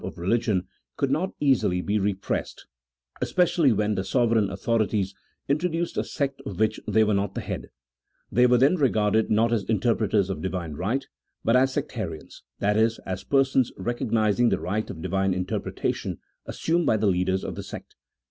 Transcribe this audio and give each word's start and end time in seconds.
of 0.03 0.17
religion 0.17 0.67
could 0.97 1.11
not 1.11 1.31
easily 1.39 1.79
"be 1.79 1.99
repressed, 1.99 2.65
especially 3.21 3.71
when 3.71 3.93
the 3.93 4.03
sovereign 4.03 4.49
authorities 4.49 5.13
introduced 5.47 5.95
a 5.95 6.03
sect 6.03 6.41
of 6.43 6.59
which 6.59 6.79
they 6.87 7.03
were 7.03 7.13
not 7.13 7.35
the 7.35 7.41
head; 7.41 7.69
they 8.31 8.47
were 8.47 8.57
then 8.57 8.75
regarded 8.75 9.29
not 9.29 9.53
as 9.53 9.63
inter 9.65 9.93
preters 9.93 10.27
of 10.27 10.41
Divine 10.41 10.73
right, 10.73 11.05
but 11.43 11.55
as 11.55 11.71
sectarians— 11.71 12.41
that 12.61 12.77
is, 12.77 12.97
as 13.05 13.23
per 13.23 13.43
sons 13.43 13.71
recognizing 13.77 14.49
the 14.49 14.59
right 14.59 14.89
of 14.89 15.03
Divine 15.03 15.35
interpretation 15.35 16.17
assumed 16.47 16.87
by 16.87 16.97
the 16.97 17.05
leaders 17.05 17.43
of 17.43 17.53
the 17.53 17.61
sect. 17.61 17.95